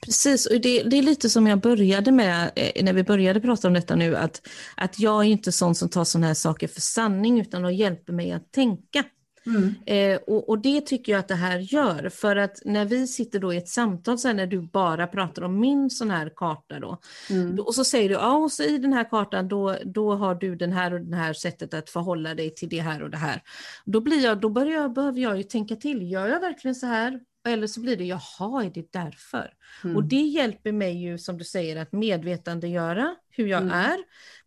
[0.00, 3.68] Precis, och det, det är lite som jag började med eh, när vi började prata
[3.68, 6.80] om detta nu, att, att jag är inte sån som tar sådana här saker för
[6.80, 9.04] sanning, utan de hjälper mig att tänka.
[9.46, 9.74] Mm.
[9.86, 13.38] Eh, och, och det tycker jag att det här gör, för att när vi sitter
[13.38, 16.80] då i ett samtal, så här, när du bara pratar om min sån här karta
[16.80, 16.98] då,
[17.30, 17.58] Mm.
[17.60, 20.56] och så säger du, ja, och så i den här kartan, då, då har du
[20.56, 23.42] den här och den här sättet att förhålla dig till det här och det här.
[23.84, 26.86] Då, blir jag, då börjar jag, behöver jag ju tänka till, gör jag verkligen så
[26.86, 27.20] här?
[27.48, 29.52] Eller så blir det, jaha, är det därför?
[29.84, 29.96] Mm.
[29.96, 33.72] Och det hjälper mig ju, som du säger, att medvetandegöra hur jag Mm.
[33.74, 33.96] är,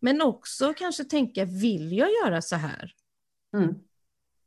[0.00, 2.92] men också kanske tänka, vill jag göra så här?
[3.56, 3.74] Mm.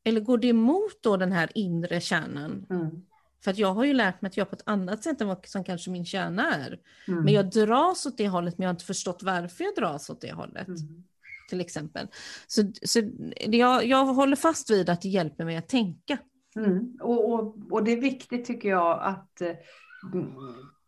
[0.04, 2.66] Eller går det emot då den här inre kärnan?
[2.70, 3.02] Mm.
[3.44, 5.46] För att jag har ju lärt mig att göra på ett annat sätt än vad
[5.46, 6.80] som kanske min kärna är.
[7.08, 7.24] Mm.
[7.24, 10.22] Men jag dras åt det hållet, men jag har inte förstått varför jag dras åt
[10.22, 10.68] det hållet.
[10.68, 11.04] Mm.
[11.50, 12.08] Till exempel.
[12.48, 13.02] Så, så
[13.40, 16.18] jag, jag håller fast vid att det hjälper mig att tänka.
[16.56, 16.98] Mm.
[17.02, 19.52] Och, och, och det är viktigt tycker jag att eh,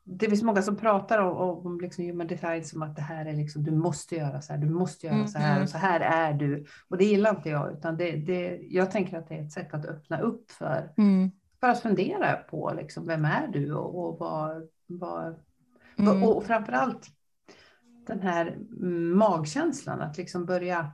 [0.08, 3.34] det finns många som pratar om, om liksom human design som att det här är
[3.34, 5.64] liksom, du måste göra så här, du måste göra Mm, så här mm.
[5.64, 6.66] och så här är du.
[6.88, 9.74] Och det gillar inte jag, utan det, det, jag tänker att det är ett sätt
[9.74, 10.90] att öppna upp för,
[11.60, 15.36] för att fundera på liksom, vem är du och, och vad, vad,
[15.98, 16.24] Mm.
[16.24, 17.08] och, och framförallt
[18.08, 18.48] den här
[18.82, 20.92] mm, magkänslan, att liksom börja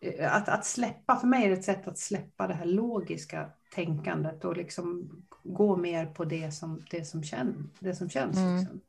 [0.00, 3.50] eh, att, att släppa, för mig är det ett sätt att släppa det här logiska
[3.70, 5.10] tänkandet och liksom
[5.42, 8.36] gå mer på det som, det som, känn, det som känns.
[8.36, 8.58] Mm.
[8.58, 8.80] Liksom.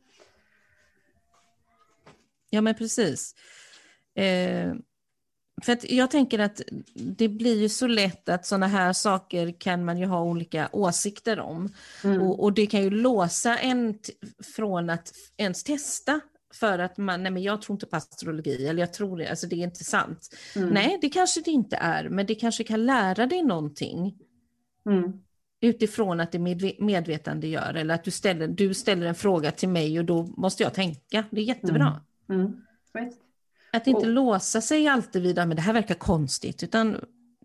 [2.49, 3.35] Ja, men precis.
[4.15, 4.73] Eh,
[5.63, 6.61] för att jag tänker att
[6.93, 11.39] det blir ju så lätt att sådana här saker kan man ju ha olika åsikter
[11.39, 11.73] om.
[12.03, 12.21] Mm.
[12.21, 13.99] Och, och det kan ju låsa en
[14.55, 16.19] från att ens testa
[16.53, 19.47] för att man, nej men jag tror inte på astrologi, eller jag tror det, alltså
[19.47, 20.35] det är inte sant.
[20.55, 20.69] Mm.
[20.69, 24.17] Nej, det kanske det inte är, men det kanske kan lära dig någonting
[24.85, 25.13] Mm.
[25.61, 29.99] utifrån att det medve- medvetandegör, eller att du ställer, du ställer en fråga till mig
[29.99, 31.23] och då måste jag tänka.
[31.31, 32.01] Det är jättebra.
[32.29, 32.61] Mm.
[32.93, 33.19] Visst.
[33.73, 36.97] Att inte Och- låsa sig alltid vid att det här verkar konstigt, utan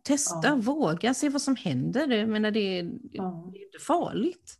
[0.03, 0.55] testa, Ja.
[0.55, 2.09] våga, se vad som händer.
[2.09, 3.51] Jag menar, det, är, Ja.
[3.53, 4.59] det är inte farligt.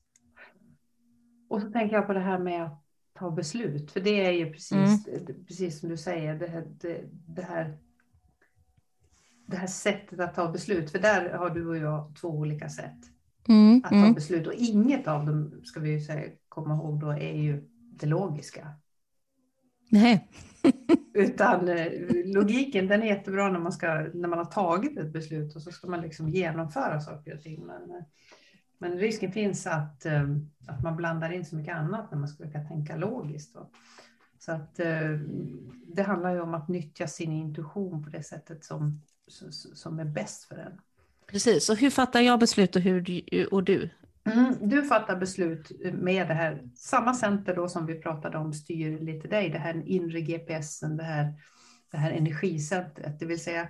[1.49, 2.83] Och så tänker jag på det här med att
[3.19, 5.05] ta beslut, för det är ju precis,
[5.47, 7.79] precis som du säger, det här, det, det här
[9.47, 12.99] det här sättet att ta beslut, för där har du och jag två olika sätt
[13.85, 17.37] att ta beslut och inget av dem, ska vi ju säga, komma ihåg då, är
[17.37, 18.69] ju det logiska.
[19.91, 20.29] Nej.
[21.15, 21.93] Utan eh,
[22.25, 25.71] logiken den är jättebra när man, ska, när man har tagit ett beslut och så
[25.71, 27.67] ska man liksom genomföra saker och ting.
[27.67, 28.03] Men, eh,
[28.79, 30.29] men risken finns att, eh,
[30.67, 33.55] att man blandar in så mycket annat när man ska försöka tänka logiskt.
[33.55, 33.71] Då.
[34.39, 34.77] Så att
[35.87, 39.03] det handlar ju om att nyttja sin intuition på det sättet som,
[39.75, 40.81] som är bäst för en.
[41.27, 43.91] Precis, och hur fattar jag beslut och, hur du, och du?
[44.25, 48.99] Mm, du fattar beslut med det här, samma center då som vi pratade om styr
[48.99, 51.35] lite dig, det här inre GPSen, det här,
[51.91, 53.69] det här energicentret, det vill säga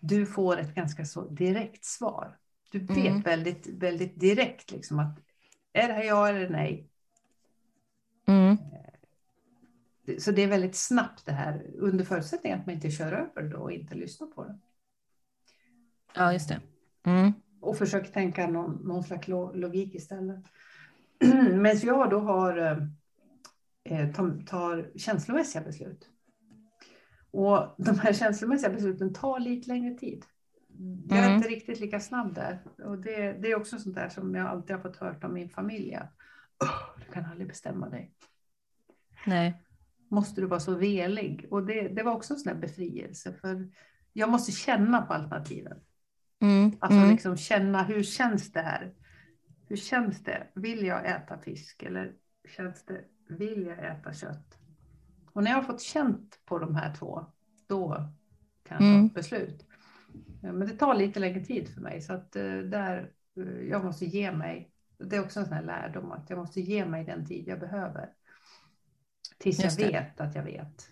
[0.00, 2.36] du får ett ganska så direkt svar.
[2.72, 3.20] Du vet Mm.
[3.22, 5.18] väldigt, väldigt direkt liksom att
[5.72, 6.88] är det här ja eller nej?
[8.26, 8.56] Mm.
[10.18, 13.56] Så det är väldigt snabbt det här, under förutsättning att man inte kör över det
[13.56, 14.58] och inte lyssnar på det.
[16.14, 16.60] Ja, just det.
[17.04, 17.32] Mm.
[17.60, 20.44] och försöker tänka någon, någon slags lo- logik istället.
[21.52, 22.58] Medan jag då har,
[23.84, 26.08] eh, tar, tar känslomässiga beslut.
[27.30, 30.24] Och de här känslomässiga besluten tar lite längre tid.
[31.08, 31.36] Jag är Mm.
[31.36, 32.58] inte riktigt lika snabb där.
[32.84, 35.48] Och det, det är också sånt där som jag alltid har fått hört om min
[35.50, 35.94] familj.
[35.94, 36.12] Att,
[36.64, 38.12] "Åh, du kan aldrig bestämma dig.
[39.26, 39.62] Nej.
[40.08, 41.46] Måste du vara så velig?
[41.50, 43.32] Och det, det var också en sån befrielse.
[43.32, 43.68] För
[44.12, 45.78] jag måste känna på alternativen.
[46.40, 46.72] Mm.
[46.80, 47.10] Alltså Mm.
[47.10, 48.94] liksom känna, hur känns det här?
[49.68, 50.46] Hur känns det?
[50.54, 52.12] Vill jag äta fisk eller
[52.48, 54.58] känns det, vill jag äta kött?
[55.32, 57.26] Och när jag har fått känt på de här två,
[57.66, 57.88] då
[58.64, 59.08] kan jag ta Mm.
[59.08, 59.64] beslut.
[60.42, 64.04] Men det tar lite längre tid för mig så att eh, där eh, jag måste
[64.06, 64.72] ge mig.
[64.98, 67.60] Det är också en sån här lärdom att jag måste ge mig den tid jag
[67.60, 68.08] behöver.
[69.38, 70.88] Tills jag vet att jag vet.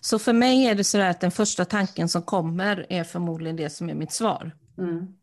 [0.00, 3.70] Så för mig är det så att den första tanken som kommer är förmodligen det
[3.70, 4.50] som är mitt svar.
[4.78, 5.16] Mm.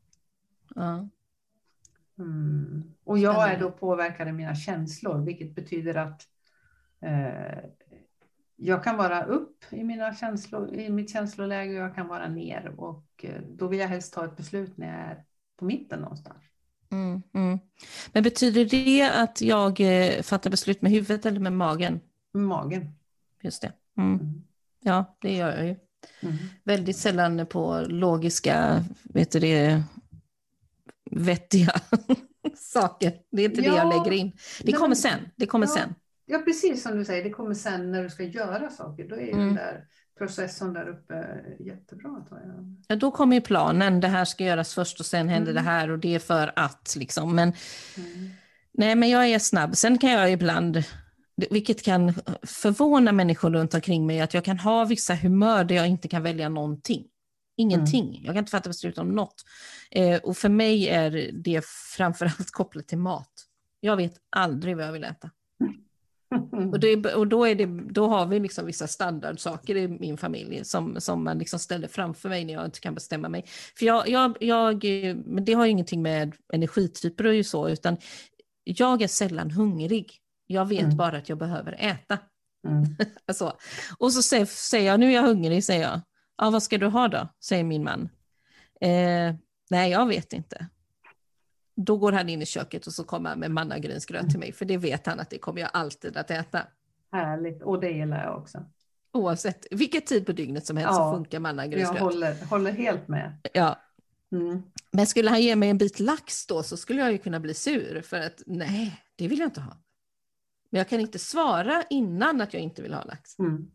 [0.76, 1.10] Ja.
[2.20, 2.84] Mm.
[3.04, 6.22] Och jag är då påverkad av mina känslor, vilket betyder att
[7.02, 7.70] eh,
[8.56, 12.74] jag kan vara upp i, mina känslor, i mitt känsloläge och jag kan vara ner.
[12.78, 15.24] Och eh, då vill jag helst ta ett beslut när jag är
[15.56, 16.44] på mitten någonstans.
[16.92, 17.60] Mm, mm.
[18.14, 22.00] Men betyder det att jag eh, fattar beslut med huvudet eller med magen?
[22.34, 22.92] Magen.
[23.42, 23.72] Just det.
[23.98, 24.14] Mm.
[24.14, 24.44] mm.
[24.84, 25.76] Ja, det gör jag ju.
[26.22, 26.36] Mm.
[26.64, 29.84] Väldigt sällan på logiska, vet du det,
[31.12, 31.74] vettiga
[32.56, 33.14] saker.
[33.32, 34.32] Det är inte ja, det jag lägger in.
[34.62, 35.20] Det kommer sen.
[35.36, 35.96] Det kommer ja, sen.
[36.26, 39.08] Ja, precis som du säger, det kommer sen när du ska göra saker.
[39.10, 39.46] Då är mm.
[39.46, 39.86] den där
[40.18, 41.28] processen där uppe
[41.60, 42.26] jättebra.
[42.88, 45.64] Ja, då kommer ju planen, det här ska göras först och sen händer mm.
[45.64, 46.96] det här och det är för att.
[46.96, 47.36] Liksom.
[47.36, 47.54] Men,
[47.98, 48.30] mm.
[48.72, 49.76] Nej, men jag är snabb.
[49.76, 50.84] Sen kan jag ibland,
[51.52, 55.88] vilket kan förvåna människor runt omkring mig, att jag kan ha vissa humör där jag
[55.88, 57.06] inte kan välja någonting.
[57.58, 58.10] Ingenting.
[58.10, 58.26] Mm.
[58.26, 59.44] Jag kan inte fatta beslut om något.
[59.92, 61.66] Eh, och för mig är det
[61.98, 63.32] framförallt kopplat till mat.
[63.80, 65.30] Jag vet aldrig vad jag vill äta.
[66.72, 70.66] Och, det, och då, är det, då har vi liksom vissa standardsaker i min familj
[70.66, 73.46] som, som man liksom ställer framför mig när jag inte kan bestämma mig.
[73.78, 74.84] För jag, jag, jag,
[75.26, 77.98] men det har ju ingenting med energityper och så, utan
[78.64, 80.20] jag är sällan hungrig.
[80.52, 80.98] Jag vet mm.
[80.98, 82.18] bara att jag behöver äta.
[82.68, 82.84] Mm.
[83.26, 83.58] alltså.
[83.98, 86.02] Och så säger, säger jag, nu är jag hungrig, säger jag.
[86.38, 87.28] Ja, vad ska du ha då?
[87.44, 88.10] säger min man.
[88.82, 89.36] Eh,
[89.70, 90.68] nej, jag vet inte.
[91.76, 94.66] Då går han in i köket och så kommer han med mannagrynsgröt till mig, för
[94.66, 96.62] det vet han att det kommer jag alltid att äta.
[97.12, 98.66] Härligt, och det gillar jag också.
[99.14, 101.98] Oavsett vilket tid på dygnet som helst ja, så funkar mannagrynsgröt.
[101.98, 103.38] Jag håller, håller helt med.
[103.54, 103.80] Ja.
[104.32, 104.64] Mm.
[104.92, 107.54] Men skulle han ge mig en bit lax då så skulle jag ju kunna bli
[107.54, 109.76] sur för att nej, det vill jag inte ha.
[110.70, 113.40] Men jag kan inte svara innan att jag inte vill ha lax.
[113.40, 113.72] Mm.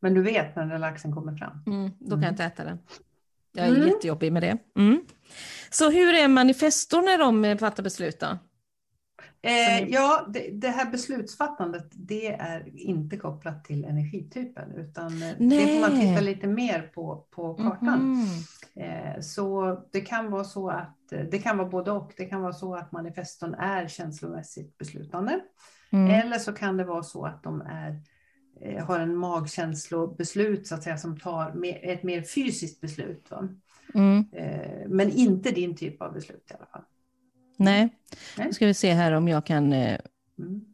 [0.00, 1.62] Men du vet när den laxen kommer fram?
[1.66, 2.22] Mm, då kan mm.
[2.22, 2.78] jag inte äta den.
[3.52, 3.88] Jag är mm.
[3.88, 4.58] jättejobbig med det.
[4.76, 5.04] Mm.
[5.70, 8.38] Så hur är manifestor när de fattar beslut då?
[9.42, 15.36] Eh, ja, det, det, här beslutsfattandet det är inte kopplat till energitypen utan Nej.
[15.38, 18.26] det får man titta lite mer på, på kartan.
[18.74, 19.14] Mm.
[19.14, 20.98] Eh, så det kan vara så att
[21.30, 22.12] det kan vara både och.
[22.16, 25.40] Det kan vara så att manifestorn är känslomässigt beslutande.
[25.92, 26.10] Mm.
[26.10, 28.02] Eller så kan det vara så att de är
[28.64, 33.30] Eh, har en magkänslobeslut så att säga som tar ett mer fysiskt beslut.
[33.94, 34.24] Mm.
[34.32, 36.82] Eh, men inte din typ av beslut i alla fall.
[37.56, 37.88] Nej,
[38.36, 38.46] Nej.
[38.46, 39.98] nu ska vi se här om jag kan eh,
[40.38, 40.64] mm.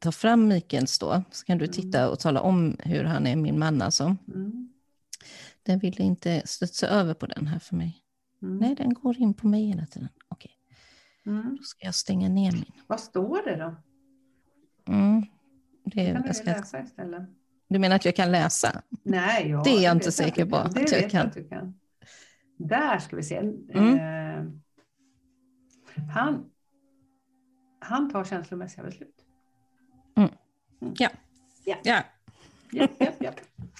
[0.00, 1.22] ta fram Mikaels då.
[1.30, 2.10] Så kan du titta mm.
[2.10, 4.16] och tala om hur han är min man alltså.
[4.34, 4.72] Mm.
[5.62, 8.02] Den ville inte studsa över på den här för mig.
[8.42, 8.56] Mm.
[8.56, 10.08] Nej, den går in på mig hela tiden.
[10.28, 10.52] Okej.
[11.26, 11.56] Mm.
[11.56, 12.72] Då ska jag stänga ner min.
[12.86, 13.76] Vad står det då?
[14.88, 15.22] Mm.
[15.84, 16.44] Det, kan du ska...
[16.44, 17.22] läsa istället.
[17.68, 18.82] Du menar att jag kan läsa?
[19.02, 20.56] Nej, ja, det är jag inte säker på.
[20.74, 21.26] Det att jag kan.
[21.26, 21.74] Att du kan.
[22.56, 23.36] Där ska vi se.
[23.36, 23.98] Mm.
[23.98, 24.44] Eh,
[26.14, 26.50] han,
[27.80, 29.16] han tar känslomässiga beslut.
[30.16, 30.30] Mm.
[30.82, 30.94] Mm.
[30.98, 31.08] Ja.
[31.64, 31.76] Ja.
[31.82, 32.02] ja.
[32.70, 33.30] ja, ja, ja.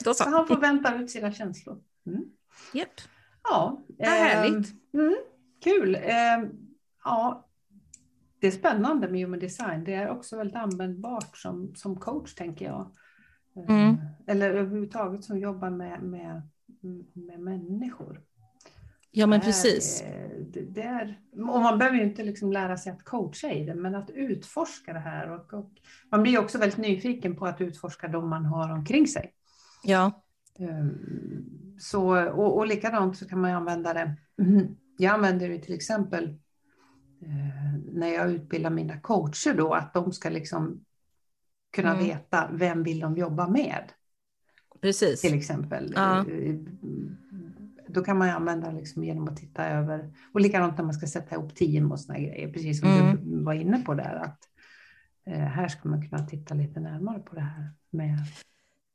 [0.05, 0.25] Då så.
[0.25, 0.31] så.
[0.31, 1.83] Han får vänta ut sina känslor.
[2.07, 2.25] Mm.
[2.75, 2.89] Yep.
[3.45, 3.85] Ja.
[3.99, 4.73] Eh, härligt.
[4.95, 5.17] Mm,
[5.65, 5.95] kul.
[5.95, 6.51] Eh,
[7.05, 7.49] ja,
[8.41, 9.85] det är spännande med human design.
[9.85, 12.91] Det är också väldigt användbart som, som coach, tänker jag.
[13.69, 13.89] Mm.
[13.89, 16.43] Eh, eller överhuvudtaget som jobbar med, med,
[17.13, 18.21] med människor.
[19.11, 20.05] Ja, men precis.
[20.53, 23.75] Det, det är, och man behöver ju inte liksom lära sig att coacha i det,
[23.75, 25.31] men att utforska det här.
[25.31, 25.71] Och, och
[26.11, 29.33] man blir också väldigt nyfiken på att utforska de man har omkring sig.
[29.85, 30.25] Ja.
[30.59, 34.17] Ehm, så, och, och likadant så kan man använda det.
[34.99, 36.39] Jag använder det till exempel
[37.93, 40.85] när jag utbildar mina coacher då, att de ska liksom
[41.73, 42.05] kunna mm.
[42.05, 43.83] veta vem vill de jobba med.
[44.81, 45.21] Precis.
[45.21, 45.93] Till exempel.
[45.97, 46.19] Ja.
[46.19, 46.55] Eh,
[47.89, 51.35] då kan man använda liksom genom att titta över, och likadant när man ska sätta
[51.35, 53.17] ihop team och sådana grejer, precis som mm.
[53.17, 54.15] du var inne på där.
[54.15, 54.39] Att,
[55.27, 58.19] eh, här ska man kunna titta lite närmare på det här med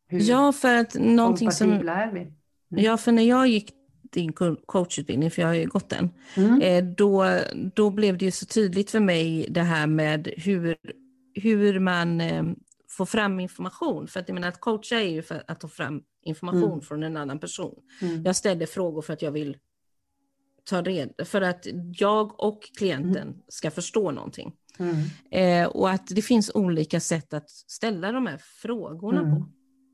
[0.08, 2.20] hur ja, för att någonting som, är vi.
[2.22, 2.34] Mm.
[2.70, 3.74] Ja, för när jag gick
[4.12, 4.34] din
[4.66, 6.62] coachutbildning, för jag har ju gått den, mm.
[6.62, 7.40] Eh, då,
[7.76, 10.78] då blev det ju så tydligt för mig det här med hur,
[11.34, 12.44] hur man eh,
[12.90, 14.08] får fram information.
[14.08, 16.82] För att jag menar att coacha är ju för att ta fram information mm.
[16.82, 17.76] från en annan person.
[18.02, 18.24] Mm.
[18.24, 19.58] Jag ställer frågor för att jag vill
[20.64, 23.42] ta reda, för att jag och klienten mm.
[23.48, 24.54] ska förstå någonting.
[24.80, 24.96] Mm.
[25.32, 29.46] Eh, och att det finns olika sätt att ställa de här frågorna på.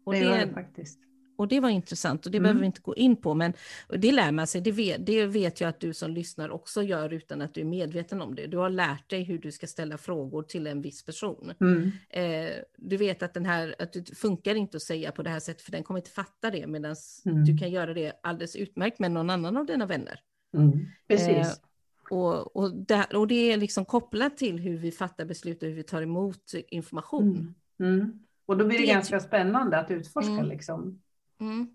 [0.05, 0.99] Och det, det det faktiskt.
[1.38, 2.43] Och det var intressant och det Mm.
[2.43, 3.53] behöver vi inte gå in på, men
[3.97, 4.61] det lär man sig.
[4.61, 7.65] Det vet, det vet jag att du som lyssnar också gör utan att du är
[7.65, 8.47] medveten om det.
[8.47, 11.53] Du har lärt dig hur du ska ställa frågor till en viss person.
[11.59, 11.91] Mm.
[12.09, 15.39] Eh, du vet att, den här, att det funkar inte att säga på det här
[15.39, 17.45] sättet, för den kommer inte fatta det, medan Mm.
[17.45, 20.19] du kan göra det alldeles utmärkt med någon annan av dina vänner.
[20.57, 20.69] Mm.
[20.69, 20.77] Eh,
[21.07, 21.61] Precis.
[22.09, 25.75] Och, och, det, och det är liksom kopplat till hur vi fattar beslut och hur
[25.75, 27.55] vi tar emot information.
[27.79, 27.93] Mm.
[27.99, 28.19] Mm.
[28.45, 31.01] Och då blir det Det- ganska spännande att utforska liksom.
[31.39, 31.67] Mm.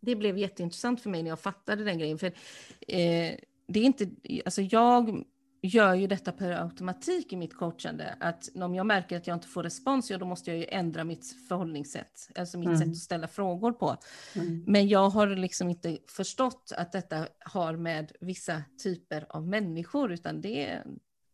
[0.00, 2.18] Det blev jätteintressant för mig när jag fattade den grejen.
[2.18, 3.34] För, eh,
[3.68, 4.10] det är inte,
[4.44, 5.24] alltså jag
[5.62, 8.16] gör ju detta per automatik i mitt coachande.
[8.20, 11.04] Att om jag märker att jag inte får respons, ja, då måste jag ju ändra
[11.04, 12.30] mitt förhållningssätt.
[12.38, 12.78] Alltså mitt Mm.
[12.78, 13.96] sätt att ställa frågor på.
[14.34, 14.64] Mm.
[14.66, 20.40] Men jag har liksom inte förstått att detta har med vissa typer av människor, utan
[20.40, 20.82] det,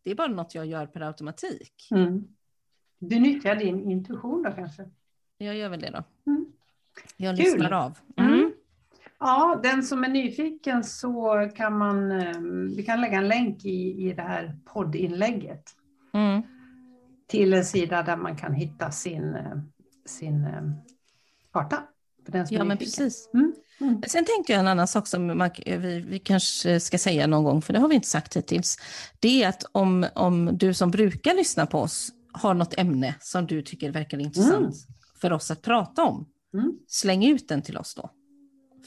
[0.03, 1.87] det är bara något jag gör per automatik.
[1.91, 2.27] Mm.
[2.99, 4.89] Du nyttjar din intuition då kanske?
[5.37, 6.03] Jag gör väl det då.
[6.97, 7.35] Mm.
[7.35, 7.45] Jag Kul.
[7.45, 7.97] lyssnar av.
[8.17, 8.33] Mm.
[8.33, 8.51] Mm.
[9.19, 12.37] Ja, den som är nyfiken så kan man, eh,
[12.77, 15.63] vi kan lägga en länk i, i det här poddinlägget
[16.13, 16.41] Mm.
[17.27, 19.57] till en sida där man kan hitta sin, eh,
[20.05, 20.61] sin eh,
[21.53, 21.83] karta.
[22.25, 23.05] För den som Ja, är men nyfiken.
[23.05, 23.29] precis.
[23.33, 23.53] Mm.
[23.81, 24.01] Mm.
[24.07, 27.61] Sen tänkte jag en annan sak som man, vi, vi kanske ska säga någon gång,
[27.61, 28.77] för det har vi inte sagt hittills.
[29.19, 33.45] Det är att om, om du som brukar lyssna på oss har något ämne som
[33.47, 34.75] du tycker verkar intressant
[35.21, 36.79] för oss att prata om, Mm.
[36.87, 38.09] släng ut den till oss då.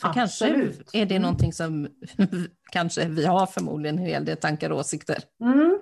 [0.01, 0.91] För kanske Absolut.
[0.93, 1.23] är det Mm.
[1.23, 1.89] någonting som
[2.73, 5.25] kanske vi har förmodligen en hel del tankar och åsikter.
[5.41, 5.79] Mm.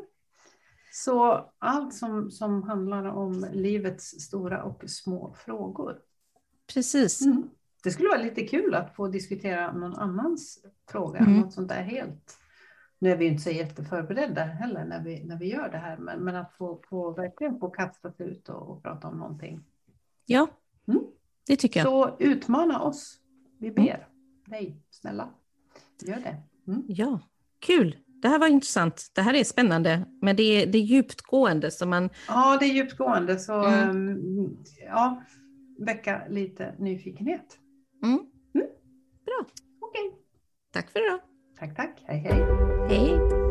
[0.93, 5.99] Så allt som, som handlar om livets stora och små frågor.
[6.75, 7.21] Precis.
[7.21, 7.51] Mm.
[7.85, 11.41] Det skulle vara lite kul att få diskutera någon annans fråga, Mm.
[11.41, 12.39] något sånt där helt.
[12.99, 16.21] Nu är vi inte så jätteförberedda heller när vi, när vi gör det här, men,
[16.21, 19.65] men att få, få verkligen få kasta sig ut och, och prata om någonting.
[20.27, 20.47] Ja.
[21.47, 21.87] Det tycker jag.
[21.87, 23.19] Så utmana oss.
[23.59, 24.09] Vi ber
[24.47, 25.29] dig, snälla.
[26.03, 26.37] Gör det.
[26.73, 26.83] Mm.
[26.89, 27.21] Ja,
[27.59, 27.97] kul.
[28.07, 29.07] Det här var intressant.
[29.15, 31.71] Det här är spännande, men det är, det är djupgående.
[31.71, 34.09] Så man, Ja, det är djupgående, så Mm.
[34.09, 35.23] ehm, ja,
[35.79, 37.59] väcka lite nyfikenhet.
[38.03, 38.19] mm.
[39.81, 40.13] Okej,
[40.73, 41.21] Tack för idag.
[41.59, 42.03] tack, tack.
[42.07, 42.43] Hej, hej.
[42.89, 43.42] Hej.